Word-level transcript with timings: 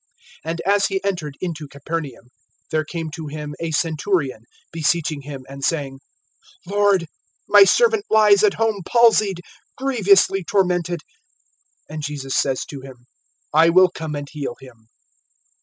(5)And 0.43 0.61
as 0.65 0.87
he 0.87 0.99
entered 1.03 1.37
into 1.41 1.67
Capernaum, 1.67 2.31
there 2.71 2.83
came 2.83 3.11
to 3.11 3.27
him 3.27 3.53
a 3.59 3.69
centurion, 3.69 4.45
beseeching 4.71 5.21
him, 5.21 5.45
(6)and 5.47 5.63
saying: 5.63 5.99
Lord, 6.65 7.05
my 7.47 7.65
servant 7.65 8.05
lies 8.09 8.43
at 8.43 8.55
home 8.55 8.81
palsied, 8.83 9.41
grievously 9.77 10.43
tormented. 10.43 11.01
(7)And 11.91 11.99
Jesus 11.99 12.35
says 12.35 12.65
to 12.65 12.81
him: 12.81 13.05
I 13.53 13.69
will 13.69 13.89
come 13.89 14.15
and 14.15 14.27
heal 14.27 14.55
him. 14.59 14.87